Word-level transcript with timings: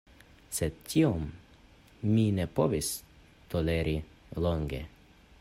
Sed, 0.59 0.77
tion 0.93 1.27
mi 2.15 2.25
ne 2.39 2.47
povis 2.61 2.91
toleri 3.53 3.95
longe. 4.47 4.83